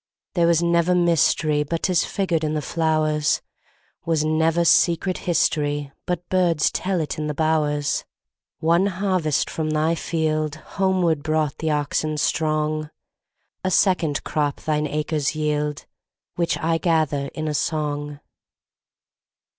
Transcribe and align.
There 0.33 0.47
was 0.47 0.63
never 0.63 0.95
mysteryBut 0.95 1.83
'tis 1.83 2.05
figured 2.05 2.43
in 2.43 2.55
the 2.55 2.61
flowers; 2.63 3.43
SWas 4.07 4.23
never 4.25 4.65
secret 4.65 5.17
historyBut 5.27 6.23
birds 6.27 6.71
tell 6.71 6.99
it 7.01 7.19
in 7.19 7.27
the 7.27 7.35
bowers. 7.35 8.03
One 8.57 8.87
harvest 8.87 9.47
from 9.47 9.69
thy 9.69 9.93
fieldHomeward 9.93 11.21
brought 11.21 11.59
the 11.59 11.69
oxen 11.69 12.17
strong;A 12.17 13.69
second 13.69 14.23
crop 14.23 14.61
thine 14.61 14.87
acres 14.87 15.35
yield, 15.35 15.85
Which 16.33 16.57
I 16.57 16.79
gather 16.79 17.27
in 17.35 17.47
a 17.47 17.53
song. 17.53 18.19